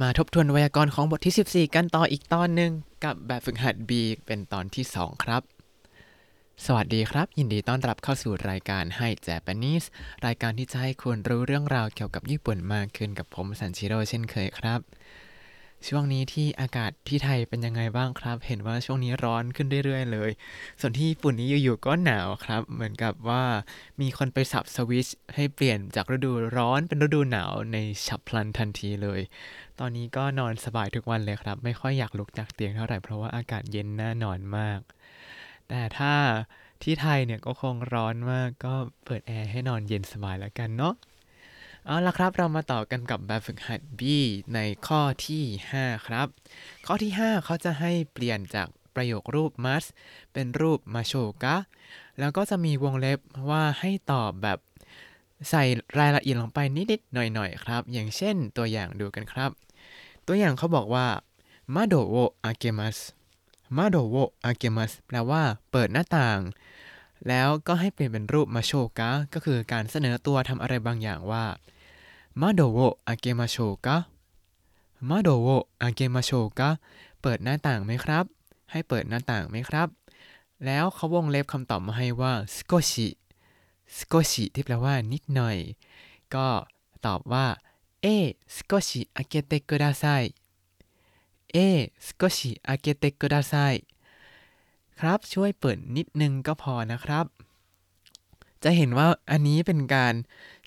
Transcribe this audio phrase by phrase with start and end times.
[0.00, 2.72] มาทบทวนไวยากรณ์ของบทที่ 14 กันต่ออีกตอนหนึ่ง
[3.04, 3.90] กับแบบฝึกหัด B
[4.26, 5.42] เป็นตอนที่ 2 ครับ
[6.64, 9.84] สวัสดีครับ ยินดีต้อนรับเข้าสู่รายการให้แจเปนิส
[10.26, 14.80] รายการที่จะให้คุณรู้เรื่องราวเกี่ยวกับญี่ปุ่นมากขึ้นกับผมสันชิโร่เช่นเคยครับ
[15.88, 20.30] ช่วงนี้ที่อากาศที่ไทยเป็นยังไงบ้างครับ เห็นว่าช่วงนี้ร้อนขึ้นเรื่อยๆเลย
[20.80, 23.42] ส่วนที่ญี่ปุ่นนี้อยู่ๆก็หนาวครับ เหมือนกับว่า
[24.00, 27.76] มีคนไปสับสวิตช์ให้เปลี่ยนจากฤดูร้อนเป็นฤดูหนาวใน
[28.06, 29.20] ฉับพลันทันทีเลย
[29.80, 34.80] ตอนนี้ก็นอนสบายทุกวันเลยครับ ไม่ค่อยอยากลุกจากเตียงเท่าไหร่เพราะว่าอากาศเย็นน่านอนมาก
[35.68, 36.14] แต่ถ้า
[36.82, 40.94] ที่ไทยเนี่ยก็คงร้อนมากก็เปิดแอร์ให้นอนเย็นสบายแล้วกันเนาะ
[41.86, 44.02] เอาละครับเรามาต่อกันกับแบบฝึกหัด B
[44.54, 46.26] ในข้อที่ 5 ครับ
[46.86, 49.88] ข้อที่ 5 เขาจะให้เปลี่ยนจากประโยครูป must
[50.32, 51.56] เป็นรูปมาโชกะ
[52.18, 53.18] แล้วก็จะมีวงเล็บ
[53.50, 54.58] ว่าให้ตอบแบบ
[55.50, 55.62] ใส่
[55.98, 59.50] รายละเอียดลงไปนิดๆหน่อยๆครับ อย่างเช่นตัวอย่างดูกันครับ
[60.26, 61.06] ตัวอย่างเขาบอกว่า
[61.74, 62.98] มาโดโออาเกมัส
[63.76, 66.40] มาโดโออาเกมัสแปลว่าเปิดหน้าต่าง
[67.28, 71.44] แล้วก็ให้เปลี่ยนเป็นรูปมาโชกะก็คือการเสนอตัวทำอะไรบางอย่างว่า
[72.40, 73.96] มาโดโออาเกมาโชกะ
[75.08, 75.48] มาโดโอ
[75.82, 76.70] อาเกมาโชกะ
[77.22, 78.24] เปิดหน้าต่างไหมครับ
[78.70, 79.88] ให้เปิดหน้าต่างไหมครับ
[80.64, 83.08] แล้วเขาวงเล็บคำตอบมาให้ว่าสโกชิ
[83.96, 85.56] สโกชิที่แปลว่านิดหน่อย
[86.34, 86.48] ก็
[87.06, 87.46] ตอบว่า
[88.02, 88.06] ええ
[88.56, 90.04] 少し開けてくださ
[91.52, 91.58] い え
[92.06, 93.54] え少し開けてください
[95.00, 97.24] ครับ ช่วยเปิดนิดนึงก็พอนะครับ
[98.64, 100.14] จะเห็นว่าอันนี้เป็นการ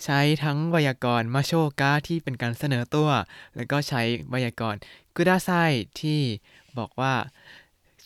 [0.04, 3.10] ใช้ทั้งไวยากรณ์ ましょうか ที่เป็นการเสนอตัว
[3.56, 4.80] แล้วก็ใช้ไวยากรณ์
[5.16, 5.50] กุดาไซ
[6.02, 6.20] ที่
[6.78, 7.14] บอกว่า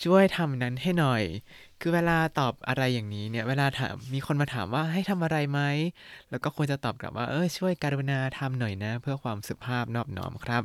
[0.03, 1.23] ช่วยทำนั้นให้หน่อย
[1.80, 5.59] คือเวลาตอบอะไรอย่างนี้เนี่ย เวลาถาม มีคนมาถามว่าให้ทำอะไรไหม
[6.30, 10.64] แล้วก็ควรจะตอบกลับว่า เออ ช่วยการุณาทำหน่อยนะ เพื่อความสุภาพนอบน้อมครับ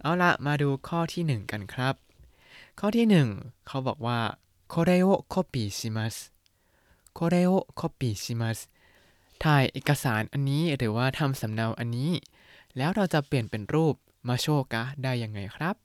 [0.00, 1.94] เอาละมาดูข้อที่ 1 กันครับ
[2.80, 4.18] ข้อที่ 1 เขาบอกว่า
[4.73, 6.31] これをコピーします
[7.13, 8.69] これをコピーします
[9.43, 12.11] ถ่ายเอกสารอันนี้หรือว่าทำสำเนาอันนี้
[12.77, 13.95] แล้วเราจะเปลี่ยนเป็นรูป
[14.27, 15.75] มาโชกะได้ยังไงครับ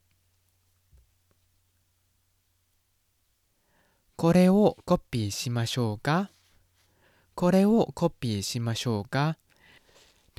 [4.21, 6.29] これをコピーしましょうか
[7.35, 9.37] これをコピーしましょうか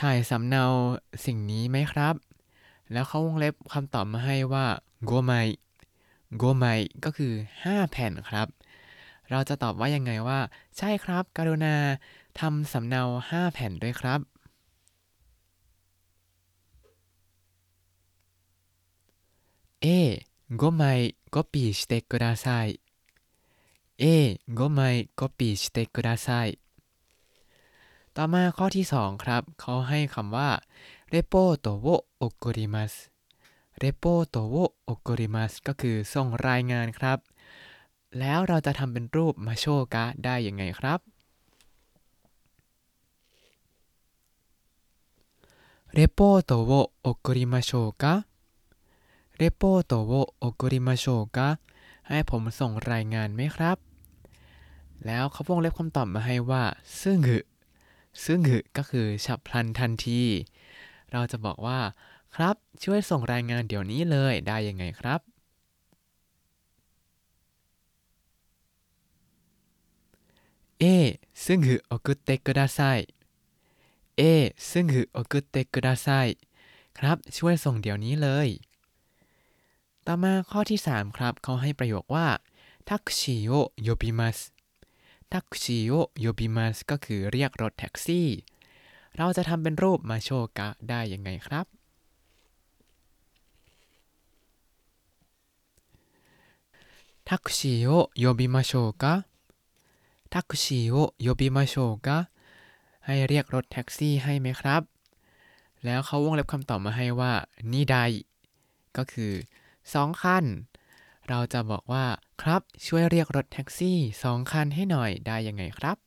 [0.00, 0.64] ถ่ายสำเนา
[1.24, 2.14] สิ่งนี้ไหมครับ
[2.92, 4.66] แล้วเขาวงเล็บคำตอบมาให้ว่า
[5.04, 5.32] โกไม
[6.37, 6.65] โกไม
[7.03, 8.47] ก็คือ 5 แผ่นครับ
[9.29, 10.39] เราจะตอบว่ายังไงว่า
[10.77, 11.75] ใช่ครับ กรุณา
[12.39, 14.19] ทำสำเนา 5 แผ่นด้วยครับ
[19.81, 19.87] เอ
[20.61, 22.79] 5枚コピーしてください
[24.03, 26.57] A 5枚コピーしてくだสเตกุระไซ
[28.15, 30.49] ต่อมาข้อที่ 2 ครับ เขาให้คำว่า
[31.09, 31.87] เรโปโตโว
[32.17, 33.08] โอกุริมัส
[33.79, 37.17] เรโปโตโวโอกริมัสก็คือส่งรายงานครับ
[38.19, 40.99] แล้วเราจะทำเป็นรูปมาโชกะได้ยังไงครับ
[45.97, 48.03] レポートを送りましょうか
[49.37, 51.49] เรโปโตโวโอกริมาโชกะ
[52.09, 53.77] ให้ผมส่งรายงานไหมครับ
[55.05, 56.63] แล้วเขาวงเล็บคำตอบมาให้ว่า
[57.01, 57.39] ซึ่งหึ
[58.23, 60.21] ซึ่งหึก็คือฉับพลันทันที
[61.11, 61.79] เราจะบอกว่า
[62.35, 65.21] ครับ ช่วยส่งรายงานเดี๋ยวนี้เลยได้ยังไงครับ
[70.79, 70.85] เอ
[71.45, 72.79] ซึ่งหึโอกุเตกุดาไซ
[74.17, 74.21] เอ
[74.71, 76.07] ซึ่งหึโอกุเตกุดาไซ
[76.99, 78.49] ครับ ช่วยส่งเดี๋ยวนี้เลย
[80.05, 82.27] ต่อมาข้อที่ 3 ครับ เขาให้ประโยคว่า
[82.85, 83.51] แท็กซี่โอ
[83.81, 84.39] โยบิมัส
[85.29, 88.27] แท็กซี่โอ呼びます ก็คือเรียกรถแท็กซี่
[89.17, 91.78] เราจะทำเป็นรูป ましょうか ได้ยังไงครับ
[97.31, 102.17] タクシーを呼びましょうか タクシーを呼びましょうか
[103.05, 104.81] ให้เรียกรถแท็กซี่ให้ไหมครับ
[105.83, 107.33] แล้วเขาวงเล็บคำตอบมาให้ว่า
[107.71, 107.97] 2台
[108.97, 109.33] ก็คือ
[109.93, 110.45] สองคัน
[111.27, 112.05] เราจะบอกว่า
[112.41, 115.97] ครับช่วยเรียกรถแท็กซี่สองคันให้หน่อยได้ยังไงครับ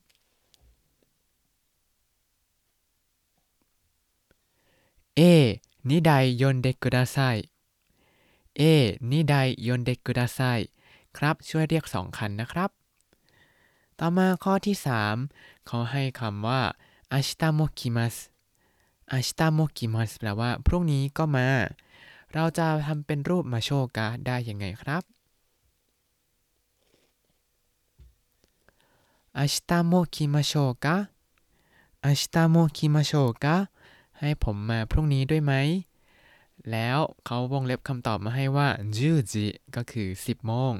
[5.16, 5.20] เอ
[5.88, 6.10] นิได
[6.40, 7.16] ยนเดกุดาไซ
[8.56, 8.62] เอ
[9.10, 9.34] นิได
[9.66, 10.40] ยนเดกุดาไซ
[11.17, 12.69] ครับช่วยเรียกสองคันนะครับ
[13.99, 14.75] ต่อมาข้อที่
[15.21, 16.61] 3 เขาให้คำว่า
[17.13, 18.15] อาชิตาโมกิมัส
[19.11, 21.47] อาชิตาโมกิมัสแปลว่าพรุ่งนี้ก็มา
[22.33, 25.03] เราจะทำเป็นรูปมาโชกะได้ยังไงครับ
[29.39, 30.87] 明日も来ましょうか
[32.03, 33.45] 明日も来ましょうか
[34.19, 35.53] ให้ผมมาพรุ่งนี้ด้วยไหม
[36.71, 39.45] แล้วเขาวงเล็บคำตอบมาให้ว่าจูจิ
[39.75, 40.73] ก็คือ 10 โมง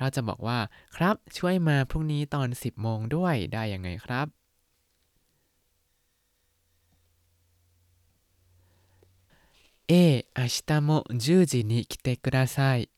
[0.00, 0.58] ราจะบอกว่า
[0.96, 4.26] ครับช่วยมาพรุ่งนี้ตอน 10 โมงด้วยได้ยังไงครับ
[9.88, 12.90] เอ明日も10時に来てください。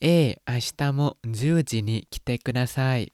[0.00, 3.12] え明日も10時に来てください。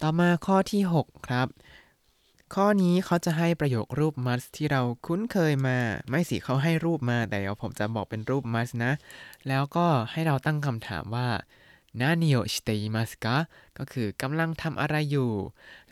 [0.00, 1.48] ต่อมาข้อที่ 6 ครับ
[2.55, 5.77] ข้อนี้เขาจะให้ประโยครูป must ที่เราคุ้นเคยมา
[6.09, 8.93] ไม่สิเขาให้รูปมาแต่เดี๋ยวผมจะบอกเป็นรูป must นะ
[9.47, 11.27] แล้วก็ให้เราตั้งคำถามว่า
[11.99, 13.37] นานิโอชิเตมัสกะ
[13.77, 15.31] ก็คือกำลังทำอะไรอยู่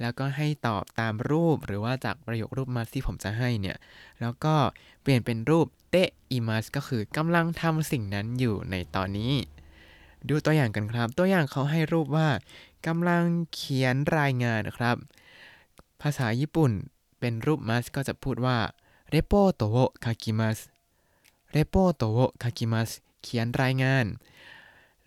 [0.01, 3.77] แล้วก็ให้ตอบตามรูปหรือว่าจากประโยครูป must ที่ผมจะให้เนี่ย
[4.21, 4.55] แล้วก็
[5.01, 5.95] เปลี่ยนเป็นรูปเต
[6.31, 9.33] อิมัสก็คือกำลังทำสิ่งนั้นอยู่ในตอนนี้
[10.29, 12.27] ดูตัวอย่างกันครับ ตัวอย่างเขาให้รูปว่า
[12.87, 13.23] กำลัง
[13.53, 14.97] เขียนรายงานนะครับ
[16.01, 16.71] ภาษาญี่ปุ่น
[17.19, 18.59] เป็นรูปมัสก็จะพูดว่า
[19.09, 20.59] เรโปโตโอคากิมัส
[21.51, 22.89] เรโปโตโอคากิมัส
[23.21, 24.05] เขียนรายงาน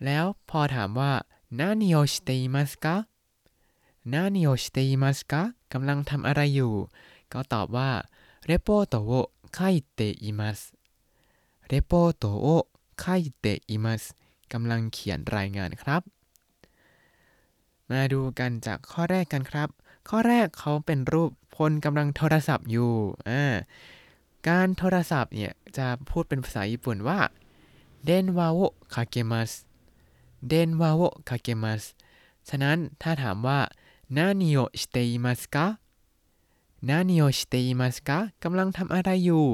[0.05, 1.13] แล้วพอถามว่า
[1.59, 2.95] 何をしていますか 何
[4.13, 5.41] をしていますか
[5.73, 6.73] กำลังทำอะไรอยู่
[7.33, 7.91] ก็ตอบว่า
[8.45, 9.59] レポートを書
[9.93, 10.59] いています
[11.67, 13.05] レポートを書
[13.39, 14.03] いています
[14.53, 16.01] กำลังเขียนรายงานครับ
[17.89, 19.69] มาดูกันจากข้อแรกกันครับ
[20.09, 22.91] ข้อแรกเขาเป็นรูปคนกำลังโทรศัพท์อยู่
[23.29, 23.43] อ่า
[24.47, 27.19] การโทรศัพท์เนี่ยจะพูดเป็นภาษาญี่ปุ่นว่า
[28.05, 29.51] 電話をかけます
[30.47, 31.83] 電話をかけます
[32.49, 33.59] ฉะนั้นถ้าถามว่า
[34.17, 35.65] 何をしていますか 何
[36.89, 39.45] をしていますか กำลังทำอะไรอยู่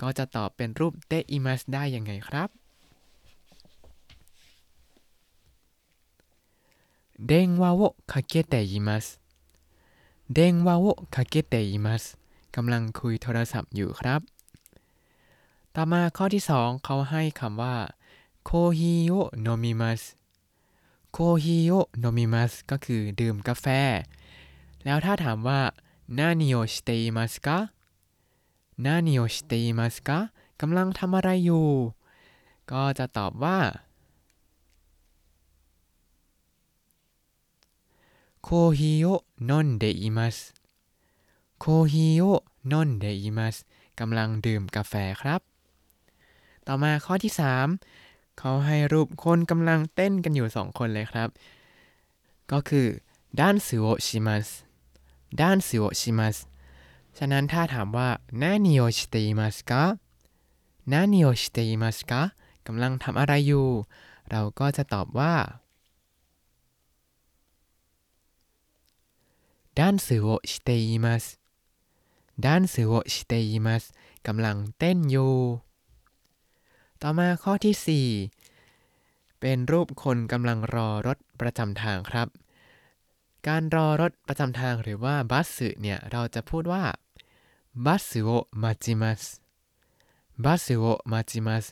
[0.00, 2.48] ก็จะตอบเป็นรูป ています ได้ยังไงครับ
[7.26, 9.06] 電話をかけています
[10.34, 12.04] 電話をかけています
[12.56, 14.20] กำลังคุยโทรศัพท์อยู่ครับ
[15.74, 17.76] ต่อมาข้อที่ 2 เขาให้คำว่า
[18.44, 20.02] コーヒーを飲みます
[21.12, 23.66] コーヒーを飲みます ก็คือดื่มกาแฟ
[24.84, 25.60] แล้วถ้าถามว่า
[26.18, 27.58] 何をしていますか 何
[28.84, 30.18] をしていますか
[30.60, 31.68] กำลังทำอะไรอยู่
[32.70, 33.58] ก็จะตอบว่า
[38.44, 39.06] コーヒーを
[39.48, 40.36] 飲んでいます
[41.60, 42.22] コーヒーを
[42.70, 43.56] 飲んでいます
[44.00, 45.40] กำลังดื่มกาแฟครับ
[46.66, 47.32] ต่อมาข้อที่
[47.84, 51.28] 3 เขาให้รูปคนกำลังเต้นกันอยู่ 2 คนเลยครับ
[52.52, 52.86] ก็คือ
[53.40, 54.48] ダンスをします
[55.40, 56.36] ダンスをします
[57.18, 58.08] ฉะนั้นถ้าถามว่า
[58.42, 59.82] 何をしていますか 何
[60.98, 62.22] をしていますか
[62.66, 63.68] กำลังทำอะไรอยู่
[64.30, 65.34] เราก็จะตอบว่า
[69.78, 71.40] ดันซ์วอชเตยンスをしています
[72.44, 73.84] ダンスをしてมัส
[74.26, 75.34] กำลังเต้นอยู่
[77.02, 82.28] ต่อมาข้อที่ 4 เป็นรูปคนกำลังรอรถประจำทางครับ
[83.48, 85.48] การรอรถประจำทางหรือว่าบัส
[85.80, 86.84] เนี่ย เราจะพูดว่า
[87.86, 88.28] บัสโอ
[88.62, 89.22] มาจิมัส
[90.44, 91.64] บัสโอมาจิมัส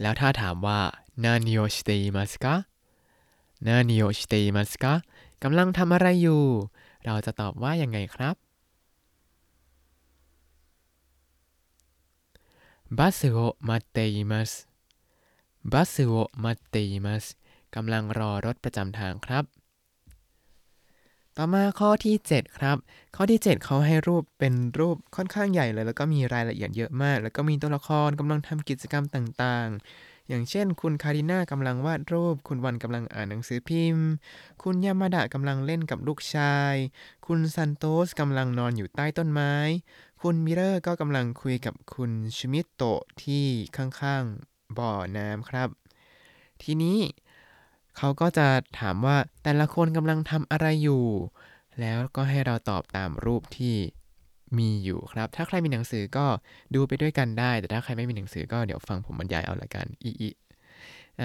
[0.00, 0.80] แล้วถ้าถามว่า
[1.24, 2.54] นานิโอชิเตอิมัสกะ
[3.66, 4.94] นานิโตอิมัสกะ
[5.42, 6.44] กำลังทำอะไรอยู่
[7.06, 8.36] เราจะตอบว่ายังไงครับ
[12.98, 13.38] บัสโอ
[13.68, 14.52] มาเตอิมัส
[15.72, 17.24] บัสโอมาเตอิมัส
[17.74, 19.44] กำลังรอรถประจำทางครับ
[21.36, 22.76] ต่อมาข้อที่ 7 ครับ
[23.16, 34.08] ข้อที่ 7 เขาให้รูปเป็นรูปค่อนข้างใหญ่เลย แล้วก็มีรายละเอียดเยอะมาก แล้วก็มีตัวละครกำลังทำกิจกรรมต่างๆ อย่างเช่น คุณคาริน่ากำลังวาดรูป คุณวันกำลังอ่านหนังสือพิมพ์
[34.62, 36.74] คุณยามาดะกำลังเล่นกับลูกชาย
[37.26, 39.54] คุณซันโตสกำลังนอนอยู่ใต้ต้นไม้
[40.22, 45.68] คุณมิเรอร์ก็กำลังคุยกับคุณชิมิโตะที่ข้างๆบ่อน้ำครับ
[46.62, 46.98] ทีนี้
[47.96, 48.48] เขาก็จะ
[48.80, 51.04] ถามว่าแต่ละคนกำลังทำอะไรอยู่
[51.80, 53.76] แล้วก็ให้เราตอบตามรูปที่
[54.58, 56.26] มีอยู่ครับ ถ้าใครมีหนังสือก็
[56.74, 60.30] ดูไปด้วยกันได้ แต่ถ้าใครไม่มีหนังสือก็เดี๋ยวฟังผมบรรยายเอาละกันอีอี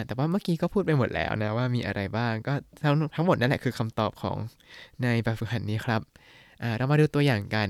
[0.05, 2.53] แต่ว่าเมื่อกี้ก็พูดไปหมดแล้วนะว่ามีอะไรบ้างก็
[2.84, 4.38] ทั้งทั้งหมดนั่นแหละคือคำตอบของ
[5.01, 6.01] ในแบบฝึกหัดนี้ครับ
[6.77, 7.69] เรามาดูตัวอย่างกัน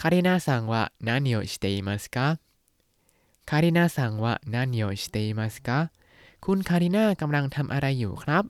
[0.00, 2.26] カリナさんは何をしていますか
[3.50, 5.78] カリナさんは何をしていますか
[6.44, 8.44] คุณคาริน่ากำลังทำอะไรอยู่ครับ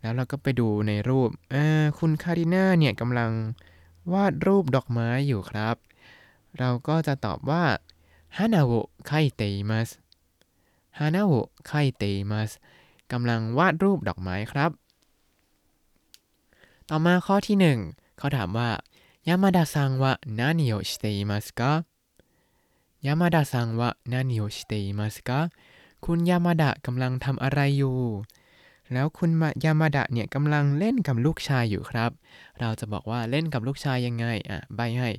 [0.00, 1.30] แล้วเราก็ไปดูในรูป
[1.98, 3.30] คุณคาริน่าเนี่ยกำลัง
[4.12, 5.76] วาดรูปดอกไม้อยู่ครับ
[6.58, 7.64] เราก็จะตอบว่า
[8.36, 9.88] 花をかいています
[10.98, 12.50] 花をかいています
[13.12, 14.70] กำลังวาดรูปดอกไม้ครับ
[16.88, 17.78] ต่อมาข้อที่หนึ่ง
[18.18, 18.70] เขาถามว่า
[19.28, 25.40] 山田さんは何をしていますか 山田さんは何をしていますか
[26.04, 27.98] คุณยามาดะกำลังทำอะไรอยู่
[28.92, 29.30] แล้วคุณ
[29.64, 32.10] ยามาดะเนี่ยกำลังเล่นกับลูกชายอยู่ครับ
[32.60, 35.10] เราจะบอกว่าเล่นกับลูกชายยังไงอะใบให้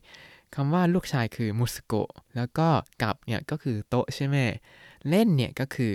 [0.56, 2.68] คำว่าลูกชายคือมุสโกะแล้วก็
[3.02, 4.38] กับเนี่ยก็คือโตะใช่ไหม
[5.10, 5.92] เล่นเนี่ยก็คือ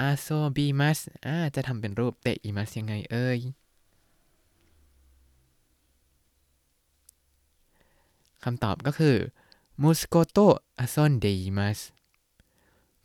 [0.00, 3.38] อาโซบิมัสอ่าจะทำเป็นรูปเตะอิมัสยังไงเอ่ย
[8.44, 9.16] คำตอบก็คือ
[9.82, 11.78] มุสโกโตะอาซอนเดอิมัส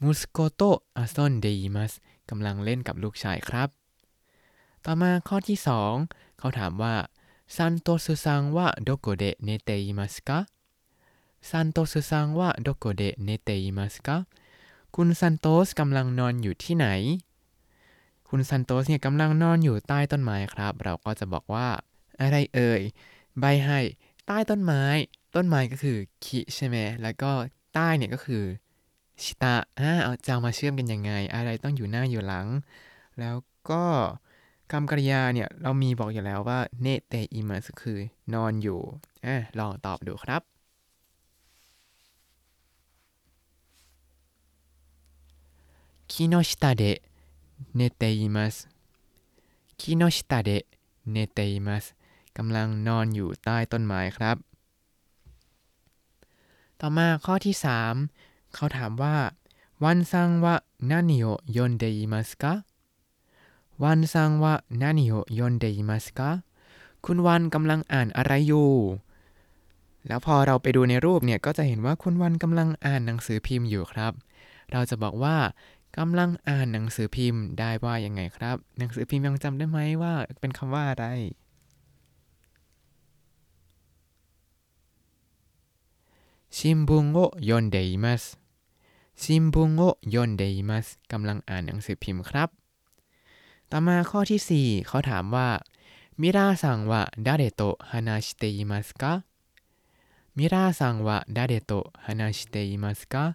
[0.04, 1.94] 息子と遊んでいます
[2.30, 3.81] กำลังเล่นกับลูกชายครับ
[4.86, 5.58] ต่อมาข้อที่
[5.98, 6.96] 2 เขาถามว่า
[7.56, 10.40] サントスさんはどこで寝ていますか
[11.50, 14.18] サントスさんはどこで寝ていますか
[14.96, 16.88] คุณซันโตสกำลังนอนอยู่ที่ไหน
[18.30, 21.68] คุณซันโตสเนี่ยกำลังนอนอยู่ใต้ต้นไม้ครับ เราก็จะบอกว่า
[22.20, 22.82] อะไรเอ่ย
[23.40, 23.80] ใบ้ให้
[24.28, 24.84] ใต้ต้นไม้
[25.36, 27.32] ต้นไม้ก็คือคิใช่ไหมแล้วก็
[27.74, 28.44] ใต้เนี่ยก็คือ
[29.22, 32.48] ชิตะอ่าเอาจะมาเชื่อมกันยังไง อะไรต้องอยู่หน้าอยู่หลัง
[33.20, 33.36] แล้ว
[33.70, 33.84] ก็
[34.72, 38.00] กรรมกริยาเนี่ยเรามีบอกอยู่แล้วว่า 寝ています คือ
[38.34, 38.80] นอนอยู่
[39.26, 40.42] อะลองตอบดูครับ
[46.12, 48.56] 木の下で寝ています
[49.80, 50.50] 木の下で
[51.12, 51.86] 寝ています
[52.38, 54.38] กำลังนอนอยู่ใต้ต้นไม้ครับ
[56.80, 57.56] ต่อมาข้อที่
[58.04, 59.16] 3 เขาถามว่า
[59.84, 60.56] ワンさんは何
[60.90, 62.54] を読んでいますか ワ
[63.84, 66.32] ンさんは何を読んでいますか
[67.06, 68.72] คุณวันกำลังอ่านอะไรอยู่
[70.08, 74.14] แล้วพอเราไปดูในรูปเนี่ยก็จะเห็นว่าคุณวันกำลังอ่านหนังสือพิมพ์อยู่ครับ
[74.72, 75.38] เราจะบอกว่า
[75.98, 81.06] กำลังอ่านหนังสือพิมพ์ได้ว่ายังไงครับ หนังสือพิมพ์ยังจำได้ไหมว่าเป็นคำว่าอะไร
[86.58, 88.24] 新聞を読んでいます
[89.22, 92.61] 新聞を読んでいます กำลังอ่านหนังสือพิมพ์ครับ
[93.74, 95.50] ต่อมาข้อที่ 4 เขาถามว่า
[96.22, 99.14] ミラーさんはだれと話していますか
[100.38, 103.26] ミラーさんはだれと話していますか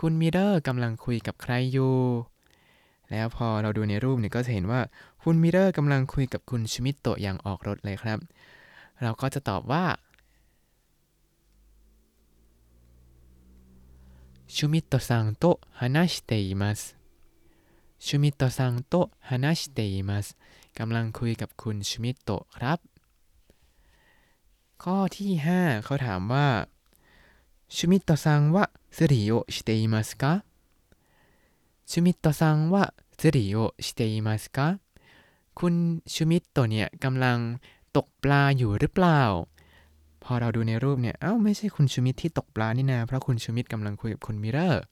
[0.00, 1.96] คุณมิเรอร์กำลังคุยกับใครอยู่
[3.10, 4.80] แล้วพอเราดูในรูปเนี่ยก็จะเห็นว่า
[5.22, 8.18] คุณมิเรอร์กำลังคุยกับคุณชมิโตะอย่างออกรสเลยครับ
[9.02, 9.84] เราก็จะตอบว่า
[14.54, 16.80] シュミットさんと話しています
[18.04, 20.26] シュミットさんと話しています
[20.78, 22.78] กำลังคุยกับคุณชูมิโตะครับ
[24.82, 26.48] ข้อที่ 5 เขาถามว่า
[27.76, 28.64] シュミットさんは
[28.96, 34.66] 釣りをしていますか シュミットさんは釣りをしていますか
[35.58, 35.74] คุณ
[36.14, 37.38] ชูมิโตะเนี่ยกำลัง
[37.96, 39.22] ตกปลาอยู่หรือเปล่า
[40.22, 44.82] พอเราดูในรูปเนี่ย เอ้าไม่ใช่คุณชูมิตที่ตกปลานี่นะเพราะคุณชูมิตกำลังคุยกับคุณมิลเลอร์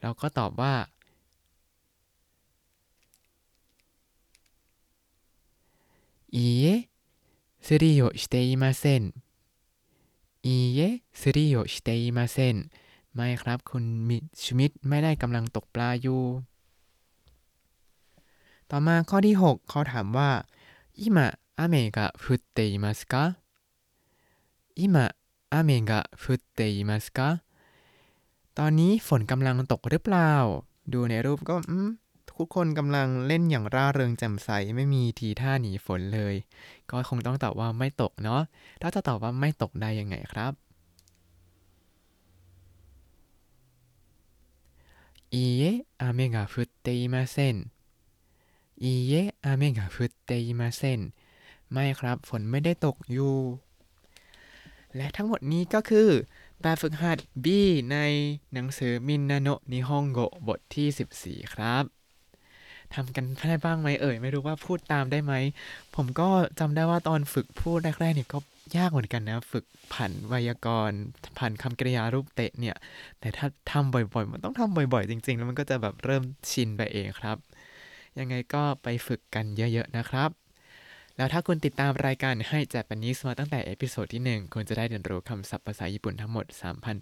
[0.00, 0.74] เราก็ตอบว่า
[6.37, 6.89] いいえ
[7.61, 9.13] 釣りをしていません
[10.43, 12.69] いいえ釣りをしていません
[13.15, 16.21] ไม่ครับ คุณมิชมิดไม่ได้กำลังตกปลาอยู่
[18.69, 20.31] ต่อมาข้อที่ 6 เขาถามว่า
[20.95, 23.37] 今雨が降っていますか
[24.75, 25.13] 今
[25.51, 27.43] 雨が降っていますか
[28.57, 30.31] ตอนนี้ฝนกำลังตกหรือเปล่า
[30.93, 31.55] ดูในรูปก็
[32.37, 36.35] ทุกคนกำลังเล่นอย่างร่าเริงแจ่มใสไม่มีทีท่าหนีฝนเลย
[36.89, 38.41] ก็คงต้องตอบว่าไม่ตกเนาะ
[38.81, 40.53] ถ้าจะตอบว่าไม่ตกได้ยังไงครับ
[45.35, 47.71] いいえ、雨が降っていません。
[48.77, 51.11] いいえ、雨が降っていません。
[51.71, 53.35] ไม่ครับ ฝนไม่ได้ตกอยู่
[54.95, 56.09] และทั้งหมดนี้ก็คือ
[56.61, 57.47] แบบฝึกหัด B
[57.91, 57.97] ใน
[58.53, 61.96] หนังสือมินนาโนะนิฮงโกบทที่ 14 ครับ
[62.94, 65.34] ทำกันได้บ้างไหมเอ่ย ไม่รู้ว่าพูดตามได้ไหม
[65.96, 66.28] ผมก็
[66.60, 68.38] จำได้ว่าตอนฝึกพูดแรกๆเนี่ยก็
[68.76, 69.64] ยากเหมือนกันนะ ฝึก
[69.94, 70.98] ผันไวยากรณ์
[71.38, 72.76] ผันคำกริยารูป て เนี่ย
[73.20, 77.36] แต่ถ้าทำบ่อยๆ มันต้องทำบ่อยๆ จริง ๆ แล้วมันก็จะแบบเริ่มชินไปเองครับ
[78.18, 80.30] ยังไงก็ไปฝึกกันเยอะ ๆ นะครับ
[81.16, 86.46] แล้วถ้าคุณติดตามรายการ Hi Japanese มาตั้งแต่ episode ที่ 1 คุณจะได้เรียนรู้คำศัพท์ภาษาญี่ปุ่นทั้งหมด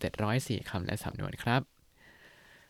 [0.07, 1.76] 3,704คำและสำนวนครับ